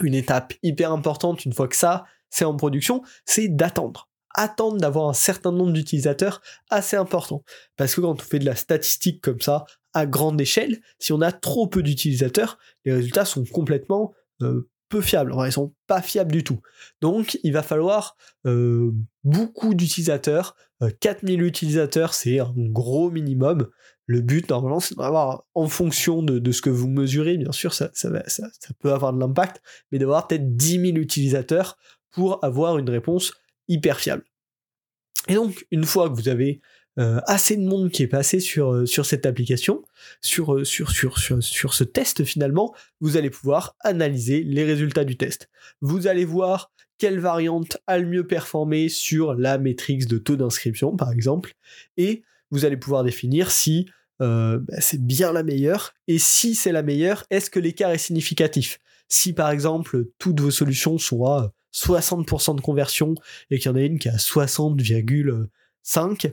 Une 0.00 0.14
étape 0.14 0.54
hyper 0.62 0.92
importante 0.92 1.44
une 1.44 1.52
fois 1.52 1.68
que 1.68 1.76
ça 1.76 2.04
c'est 2.30 2.44
en 2.44 2.56
production, 2.56 3.02
c'est 3.26 3.48
d'attendre. 3.48 4.08
Attendre 4.34 4.78
d'avoir 4.78 5.08
un 5.08 5.12
certain 5.12 5.50
nombre 5.50 5.72
d'utilisateurs 5.72 6.40
assez 6.70 6.96
important. 6.96 7.44
Parce 7.76 7.94
que 7.94 8.00
quand 8.00 8.12
on 8.12 8.24
fait 8.24 8.38
de 8.38 8.46
la 8.46 8.54
statistique 8.54 9.20
comme 9.20 9.40
ça, 9.40 9.64
à 9.92 10.06
grande 10.06 10.40
échelle, 10.40 10.80
si 11.00 11.12
on 11.12 11.20
a 11.20 11.32
trop 11.32 11.66
peu 11.66 11.82
d'utilisateurs, 11.82 12.56
les 12.84 12.92
résultats 12.92 13.24
sont 13.24 13.44
complètement 13.44 14.14
euh, 14.42 14.70
peu 14.88 15.00
fiables. 15.00 15.32
Enfin, 15.32 15.46
ils 15.46 15.52
sont 15.52 15.74
pas 15.88 16.00
fiables 16.00 16.30
du 16.30 16.44
tout. 16.44 16.60
Donc, 17.00 17.40
il 17.42 17.52
va 17.52 17.64
falloir 17.64 18.16
euh, 18.46 18.92
beaucoup 19.24 19.74
d'utilisateurs 19.74 20.54
4000 21.00 21.42
utilisateurs, 21.42 22.14
c'est 22.14 22.38
un 22.38 22.52
gros 22.56 23.10
minimum. 23.10 23.68
Le 24.10 24.22
but, 24.22 24.50
normalement, 24.50 24.80
c'est 24.80 24.98
d'avoir, 24.98 25.44
en 25.54 25.68
fonction 25.68 26.20
de, 26.20 26.50
ce 26.50 26.60
que 26.60 26.68
vous 26.68 26.88
mesurez, 26.88 27.36
bien 27.36 27.52
sûr, 27.52 27.72
ça, 27.72 27.92
ça, 27.94 28.10
peut 28.80 28.92
avoir 28.92 29.12
de 29.12 29.20
l'impact, 29.20 29.62
mais 29.92 30.00
d'avoir 30.00 30.26
peut-être 30.26 30.56
10 30.56 30.80
000 30.80 30.96
utilisateurs 30.96 31.78
pour 32.10 32.44
avoir 32.44 32.76
une 32.78 32.90
réponse 32.90 33.32
hyper 33.68 34.00
fiable. 34.00 34.24
Et 35.28 35.34
donc, 35.34 35.64
une 35.70 35.84
fois 35.84 36.10
que 36.10 36.16
vous 36.16 36.28
avez 36.28 36.60
euh, 36.98 37.20
assez 37.28 37.56
de 37.56 37.62
monde 37.62 37.92
qui 37.92 38.02
est 38.02 38.08
passé 38.08 38.40
sur, 38.40 38.72
euh, 38.72 38.84
sur 38.84 39.06
cette 39.06 39.26
application, 39.26 39.84
sur, 40.22 40.56
euh, 40.56 40.64
sur, 40.64 40.90
sur, 40.90 41.16
sur, 41.20 41.40
sur 41.40 41.72
ce 41.72 41.84
test 41.84 42.24
finalement, 42.24 42.74
vous 43.00 43.16
allez 43.16 43.30
pouvoir 43.30 43.76
analyser 43.78 44.42
les 44.42 44.64
résultats 44.64 45.04
du 45.04 45.16
test. 45.16 45.48
Vous 45.80 46.08
allez 46.08 46.24
voir 46.24 46.72
quelle 46.98 47.20
variante 47.20 47.78
a 47.86 47.96
le 47.96 48.08
mieux 48.08 48.26
performé 48.26 48.88
sur 48.88 49.34
la 49.34 49.56
métrique 49.56 50.08
de 50.08 50.18
taux 50.18 50.34
d'inscription, 50.34 50.96
par 50.96 51.12
exemple, 51.12 51.54
et 51.96 52.24
vous 52.50 52.64
allez 52.64 52.76
pouvoir 52.76 53.04
définir 53.04 53.52
si 53.52 53.86
bah, 54.20 54.80
c'est 54.80 55.04
bien 55.04 55.32
la 55.32 55.42
meilleure, 55.42 55.94
et 56.06 56.18
si 56.18 56.54
c'est 56.54 56.72
la 56.72 56.82
meilleure, 56.82 57.24
est-ce 57.30 57.50
que 57.50 57.58
l'écart 57.58 57.90
est 57.90 57.98
significatif? 57.98 58.78
Si 59.08 59.32
par 59.32 59.50
exemple 59.50 60.06
toutes 60.18 60.40
vos 60.40 60.52
solutions 60.52 60.98
sont 60.98 61.24
à 61.24 61.52
60% 61.74 62.56
de 62.56 62.60
conversion 62.60 63.14
et 63.50 63.58
qu'il 63.58 63.70
y 63.70 63.72
en 63.72 63.76
a 63.76 63.82
une 63.82 63.98
qui 63.98 64.08
a 64.08 64.16
60,5, 64.16 66.32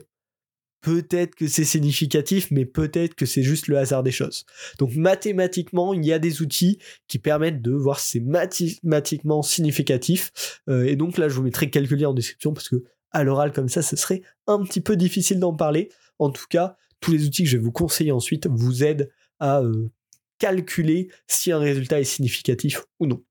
peut-être 0.80 1.34
que 1.34 1.48
c'est 1.48 1.64
significatif, 1.64 2.50
mais 2.50 2.64
peut-être 2.64 3.14
que 3.14 3.26
c'est 3.26 3.42
juste 3.42 3.68
le 3.68 3.78
hasard 3.78 4.02
des 4.02 4.10
choses. 4.10 4.44
Donc 4.78 4.94
mathématiquement, 4.94 5.92
il 5.92 6.04
y 6.04 6.12
a 6.12 6.18
des 6.18 6.42
outils 6.42 6.78
qui 7.08 7.18
permettent 7.18 7.62
de 7.62 7.72
voir 7.72 8.00
si 8.00 8.10
c'est 8.10 8.20
mathématiquement 8.20 9.42
significatif. 9.42 10.60
Euh, 10.68 10.84
et 10.84 10.96
donc 10.96 11.18
là, 11.18 11.28
je 11.28 11.34
vous 11.34 11.42
mettrai 11.42 11.70
quelques 11.70 11.92
liens 11.92 12.10
en 12.10 12.14
description 12.14 12.52
parce 12.52 12.68
que 12.68 12.84
à 13.10 13.24
l'oral 13.24 13.52
comme 13.52 13.68
ça, 13.68 13.82
ce 13.82 13.96
serait 13.96 14.22
un 14.46 14.62
petit 14.62 14.80
peu 14.80 14.96
difficile 14.96 15.40
d'en 15.40 15.54
parler. 15.54 15.90
En 16.18 16.30
tout 16.30 16.46
cas, 16.48 16.76
tous 17.00 17.12
les 17.12 17.24
outils 17.26 17.44
que 17.44 17.48
je 17.48 17.56
vais 17.56 17.62
vous 17.62 17.72
conseiller 17.72 18.12
ensuite 18.12 18.46
vous 18.46 18.84
aident 18.84 19.10
à 19.40 19.60
euh, 19.60 19.90
calculer 20.38 21.08
si 21.26 21.52
un 21.52 21.58
résultat 21.58 22.00
est 22.00 22.04
significatif 22.04 22.84
ou 23.00 23.06
non. 23.06 23.22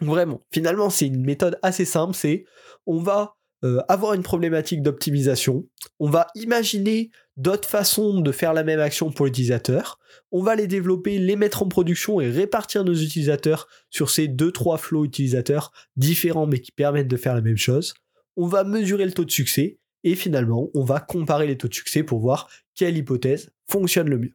Vraiment, 0.00 0.42
finalement, 0.52 0.88
c'est 0.88 1.06
une 1.06 1.24
méthode 1.24 1.58
assez 1.62 1.84
simple, 1.84 2.14
c'est 2.14 2.44
on 2.86 2.98
va 2.98 3.36
euh, 3.64 3.80
avoir 3.88 4.14
une 4.14 4.22
problématique 4.22 4.82
d'optimisation, 4.82 5.66
on 5.98 6.08
va 6.08 6.28
imaginer 6.34 7.10
d'autres 7.36 7.68
façons 7.68 8.20
de 8.20 8.32
faire 8.32 8.54
la 8.54 8.64
même 8.64 8.80
action 8.80 9.10
pour 9.10 9.26
l'utilisateur, 9.26 9.98
on 10.32 10.42
va 10.42 10.54
les 10.54 10.66
développer, 10.66 11.18
les 11.18 11.36
mettre 11.36 11.62
en 11.62 11.68
production 11.68 12.20
et 12.20 12.30
répartir 12.30 12.84
nos 12.84 12.94
utilisateurs 12.94 13.68
sur 13.90 14.08
ces 14.08 14.28
2-3 14.28 14.78
flows 14.78 15.04
utilisateurs 15.04 15.72
différents 15.96 16.46
mais 16.46 16.60
qui 16.60 16.72
permettent 16.72 17.08
de 17.08 17.16
faire 17.18 17.34
la 17.34 17.42
même 17.42 17.58
chose, 17.58 17.92
on 18.36 18.46
va 18.46 18.64
mesurer 18.64 19.04
le 19.04 19.12
taux 19.12 19.26
de 19.26 19.30
succès 19.30 19.79
et 20.04 20.14
finalement 20.14 20.68
on 20.74 20.84
va 20.84 21.00
comparer 21.00 21.46
les 21.46 21.56
taux 21.56 21.68
de 21.68 21.74
succès 21.74 22.02
pour 22.02 22.20
voir 22.20 22.48
quelle 22.74 22.96
hypothèse 22.96 23.50
fonctionne 23.68 24.08
le 24.08 24.18
mieux. 24.18 24.34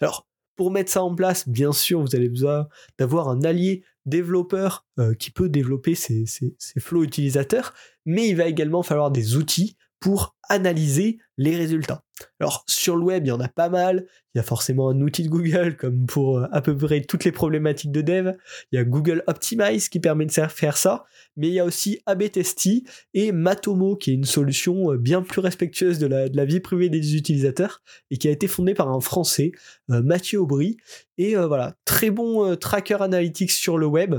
Alors, 0.00 0.26
pour 0.56 0.70
mettre 0.70 0.90
ça 0.90 1.02
en 1.02 1.14
place, 1.14 1.48
bien 1.48 1.72
sûr, 1.72 2.00
vous 2.00 2.14
avez 2.14 2.28
besoin 2.28 2.68
d'avoir 2.98 3.28
un 3.28 3.42
allié 3.42 3.82
développeur 4.06 4.86
euh, 4.98 5.14
qui 5.14 5.30
peut 5.30 5.48
développer 5.48 5.94
ces, 5.94 6.24
flows 6.78 7.04
utilisateurs, 7.04 7.74
mais 8.04 8.28
il 8.28 8.36
va 8.36 8.46
également 8.46 8.82
falloir 8.82 9.10
des 9.10 9.36
outils 9.36 9.76
pour 10.00 10.36
analyser 10.48 11.18
les 11.38 11.56
résultats. 11.56 12.04
Alors 12.38 12.64
sur 12.68 12.96
le 12.96 13.02
web, 13.02 13.24
il 13.24 13.28
y 13.28 13.32
en 13.32 13.40
a 13.40 13.48
pas 13.48 13.68
mal, 13.68 14.06
il 14.34 14.38
y 14.38 14.40
a 14.40 14.44
forcément 14.44 14.88
un 14.90 15.00
outil 15.00 15.22
de 15.22 15.28
Google 15.28 15.76
comme 15.80 16.06
pour 16.06 16.38
euh, 16.38 16.46
à 16.52 16.60
peu 16.60 16.76
près 16.76 17.00
toutes 17.00 17.24
les 17.24 17.32
problématiques 17.32 17.90
de 17.90 18.02
dev, 18.02 18.34
il 18.70 18.76
y 18.76 18.78
a 18.78 18.84
Google 18.84 19.24
Optimize 19.26 19.88
qui 19.88 20.00
permet 20.00 20.26
de 20.26 20.32
faire 20.32 20.76
ça, 20.76 21.04
mais 21.36 21.48
il 21.48 21.54
y 21.54 21.60
a 21.60 21.64
aussi 21.64 22.00
AB 22.06 22.30
Testy 22.30 22.84
et 23.14 23.32
Matomo 23.32 23.96
qui 23.96 24.10
est 24.10 24.14
une 24.14 24.24
solution 24.24 24.92
euh, 24.92 24.98
bien 24.98 25.22
plus 25.22 25.40
respectueuse 25.40 25.98
de 25.98 26.06
la, 26.06 26.44
vie 26.44 26.60
privée 26.60 26.90
des 26.90 27.16
utilisateurs 27.16 27.82
et 28.10 28.18
qui 28.18 28.28
a 28.28 28.30
été 28.30 28.46
fondée 28.46 28.74
par 28.74 28.90
un 28.90 29.00
Français, 29.00 29.52
Mathieu 29.88 30.40
Aubry, 30.40 30.76
et 31.16 31.36
voilà, 31.36 31.74
très 31.84 32.10
bon 32.10 32.54
tracker 32.56 32.98
analytics 33.00 33.50
sur 33.50 33.78
le 33.78 33.86
web, 33.86 34.16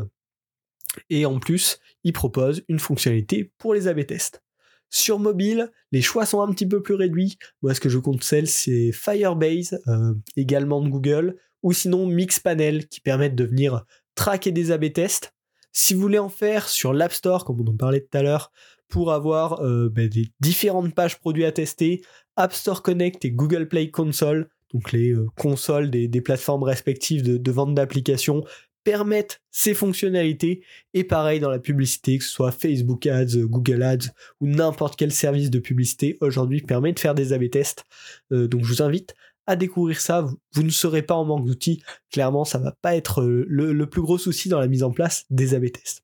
et 1.09 1.25
en 1.25 1.39
plus, 1.39 1.79
il 2.03 2.13
propose 2.13 2.63
une 2.67 2.79
fonctionnalité 2.79 3.51
pour 3.57 3.73
les 3.73 3.87
AB 3.87 4.05
tests. 4.05 4.41
Sur 4.89 5.19
mobile, 5.19 5.71
les 5.91 6.01
choix 6.01 6.25
sont 6.25 6.41
un 6.41 6.51
petit 6.51 6.67
peu 6.67 6.81
plus 6.81 6.95
réduits. 6.95 7.37
Moi, 7.61 7.73
ce 7.73 7.79
que 7.79 7.89
je 7.89 7.97
conseille, 7.97 8.47
c'est 8.47 8.91
Firebase, 8.91 9.79
euh, 9.87 10.13
également 10.35 10.81
de 10.81 10.89
Google, 10.89 11.35
ou 11.63 11.73
sinon 11.73 12.05
Mixpanel, 12.05 12.87
qui 12.87 13.01
permettent 13.01 13.35
de 13.35 13.45
venir 13.45 13.85
traquer 14.15 14.51
des 14.51 14.71
AB 14.71 14.93
tests. 14.93 15.33
Si 15.71 15.93
vous 15.93 16.01
voulez 16.01 16.19
en 16.19 16.29
faire 16.29 16.69
sur 16.69 16.93
l'App 16.93 17.11
Store, 17.11 17.43
comme 17.43 17.59
on 17.61 17.71
en 17.71 17.75
parlait 17.75 18.01
tout 18.01 18.17
à 18.17 18.23
l'heure, 18.23 18.51
pour 18.87 19.11
avoir 19.11 19.61
euh, 19.61 19.89
ben, 19.89 20.07
des 20.07 20.27
différentes 20.39 20.93
pages 20.93 21.19
produits 21.19 21.45
à 21.45 21.51
tester, 21.51 22.01
App 22.37 22.53
Store 22.53 22.81
Connect 22.81 23.25
et 23.25 23.31
Google 23.31 23.67
Play 23.67 23.89
Console, 23.89 24.49
donc 24.73 24.91
les 24.91 25.11
euh, 25.11 25.27
consoles 25.37 25.89
des, 25.89 26.21
plateformes 26.21 26.63
respectives 26.63 27.23
de 27.23 27.51
vente 27.51 27.75
d'applications, 27.75 28.43
permettent 28.85 29.41
ces 29.51 29.73
fonctionnalités 29.73 30.63
et 30.93 31.03
pareil 31.03 31.41
dans 31.41 31.49
la 31.49 31.59
publicité, 31.59 32.19
que 32.19 32.23
ce 32.23 32.29
soit 32.29 32.51
Facebook 32.51 33.05
Ads, 33.05 33.37
Google 33.39 33.83
Ads 33.83 34.13
ou 34.39 34.47
n'importe 34.47 34.95
quel 34.95 35.11
service 35.11 35.49
de 35.49 35.59
publicité 35.59 36.17
aujourd'hui 36.21 36.61
permet 36.61 36.93
de 36.93 36.99
faire 36.99 37.15
des 37.15 37.33
A/B 37.33 37.49
tests. 37.49 37.83
Euh, 38.31 38.47
donc 38.47 38.63
je 38.63 38.69
vous 38.69 38.81
invite 38.81 39.15
à 39.47 39.55
découvrir 39.55 39.99
ça. 39.99 40.25
Vous, 40.53 40.63
ne 40.63 40.69
serez 40.69 41.01
pas 41.01 41.15
en 41.15 41.25
manque 41.25 41.45
d'outils. 41.45 41.83
Clairement, 42.11 42.45
ça 42.45 42.59
va 42.59 42.73
pas 42.81 42.95
être 42.95 43.21
euh, 43.21 43.45
le, 43.49 43.85
plus 43.89 44.01
gros 44.01 44.17
souci 44.17 44.49
dans 44.49 44.59
la 44.59 44.67
mise 44.67 44.83
en 44.83 44.91
place 44.91 45.25
des 45.29 45.55
A/B 45.55 45.71
tests. 45.71 46.03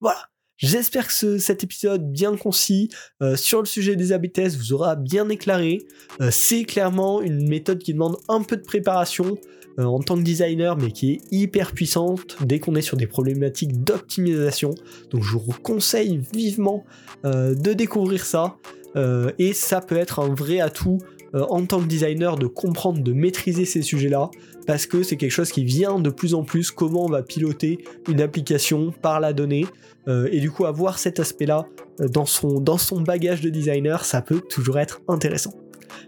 Voilà. 0.00 0.28
J'espère 0.56 1.08
que 1.08 1.38
cet 1.38 1.64
épisode 1.64 2.10
bien 2.10 2.36
concis 2.36 2.88
euh, 3.20 3.36
sur 3.36 3.60
le 3.60 3.66
sujet 3.66 3.96
des 3.96 4.12
A/B 4.12 4.32
tests 4.32 4.56
vous 4.56 4.72
aura 4.72 4.96
bien 4.96 5.28
éclairé. 5.28 5.86
c'est 6.30 6.64
clairement 6.64 7.20
une 7.20 7.48
méthode 7.48 7.80
qui 7.80 7.92
demande 7.92 8.16
un 8.28 8.42
peu 8.42 8.56
de 8.56 8.62
préparation. 8.62 9.36
Euh, 9.80 9.84
en 9.84 9.98
tant 9.98 10.16
que 10.16 10.22
designer, 10.22 10.76
mais 10.76 10.92
qui 10.92 11.12
est 11.12 11.20
hyper 11.32 11.72
puissante 11.72 12.36
dès 12.44 12.60
qu'on 12.60 12.76
est 12.76 12.82
sur 12.82 12.96
des 12.96 13.08
problématiques 13.08 13.82
d'optimisation. 13.82 14.70
Donc 15.10 15.24
je 15.24 15.36
vous 15.36 15.54
conseille 15.62 16.20
vivement 16.32 16.84
euh, 17.24 17.56
de 17.56 17.72
découvrir 17.72 18.24
ça. 18.24 18.56
Euh, 18.94 19.32
et 19.40 19.52
ça 19.52 19.80
peut 19.80 19.96
être 19.96 20.20
un 20.20 20.32
vrai 20.32 20.60
atout 20.60 20.98
en 21.36 21.66
tant 21.66 21.80
que 21.80 21.86
designer 21.86 22.38
de 22.38 22.46
comprendre, 22.46 23.02
de 23.02 23.12
maîtriser 23.12 23.64
ces 23.64 23.82
sujets-là, 23.82 24.30
parce 24.68 24.86
que 24.86 25.02
c'est 25.02 25.16
quelque 25.16 25.32
chose 25.32 25.50
qui 25.50 25.64
vient 25.64 25.98
de 25.98 26.08
plus 26.08 26.32
en 26.32 26.44
plus, 26.44 26.70
comment 26.70 27.06
on 27.06 27.08
va 27.08 27.24
piloter 27.24 27.80
une 28.08 28.20
application 28.20 28.92
par 29.02 29.18
la 29.18 29.32
donnée, 29.32 29.66
et 30.06 30.38
du 30.38 30.52
coup 30.52 30.64
avoir 30.64 30.96
cet 30.96 31.18
aspect-là 31.18 31.66
dans 31.98 32.24
son, 32.24 32.60
dans 32.60 32.78
son 32.78 33.00
bagage 33.00 33.40
de 33.40 33.50
designer, 33.50 34.04
ça 34.04 34.22
peut 34.22 34.42
toujours 34.48 34.78
être 34.78 35.00
intéressant. 35.08 35.63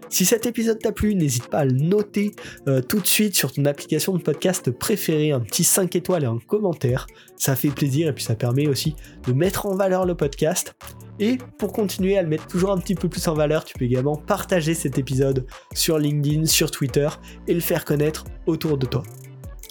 Si 0.09 0.25
cet 0.25 0.45
épisode 0.45 0.79
t'a 0.79 0.91
plu, 0.91 1.15
n'hésite 1.15 1.47
pas 1.47 1.59
à 1.59 1.65
le 1.65 1.73
noter 1.73 2.31
euh, 2.67 2.81
tout 2.81 2.99
de 2.99 3.07
suite 3.07 3.35
sur 3.35 3.51
ton 3.51 3.65
application 3.65 4.13
de 4.15 4.21
podcast 4.21 4.71
préférée, 4.71 5.31
un 5.31 5.39
petit 5.39 5.63
5 5.63 5.95
étoiles 5.95 6.23
et 6.23 6.27
un 6.27 6.39
commentaire. 6.39 7.07
Ça 7.35 7.55
fait 7.55 7.69
plaisir 7.69 8.07
et 8.07 8.13
puis 8.13 8.23
ça 8.23 8.35
permet 8.35 8.67
aussi 8.67 8.95
de 9.27 9.33
mettre 9.33 9.65
en 9.65 9.75
valeur 9.75 10.05
le 10.05 10.15
podcast. 10.15 10.75
Et 11.19 11.37
pour 11.57 11.71
continuer 11.71 12.17
à 12.17 12.21
le 12.21 12.27
mettre 12.27 12.47
toujours 12.47 12.71
un 12.71 12.77
petit 12.77 12.95
peu 12.95 13.09
plus 13.09 13.27
en 13.27 13.33
valeur, 13.33 13.65
tu 13.65 13.73
peux 13.77 13.85
également 13.85 14.15
partager 14.15 14.73
cet 14.73 14.97
épisode 14.97 15.45
sur 15.73 15.97
LinkedIn, 15.97 16.45
sur 16.45 16.69
Twitter 16.69 17.09
et 17.47 17.53
le 17.53 17.59
faire 17.59 17.85
connaître 17.85 18.25
autour 18.45 18.77
de 18.77 18.85
toi. 18.85 19.03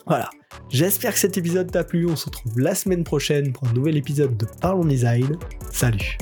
Voilà, 0.06 0.30
j'espère 0.68 1.12
que 1.14 1.18
cet 1.18 1.36
épisode 1.36 1.70
t'a 1.70 1.82
plu. 1.82 2.06
On 2.08 2.16
se 2.16 2.26
retrouve 2.26 2.58
la 2.58 2.74
semaine 2.74 3.04
prochaine 3.04 3.52
pour 3.52 3.68
un 3.68 3.72
nouvel 3.72 3.96
épisode 3.96 4.36
de 4.36 4.46
Parlons 4.60 4.84
Design. 4.84 5.36
Salut. 5.72 6.16